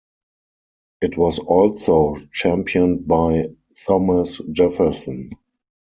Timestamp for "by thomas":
3.07-4.39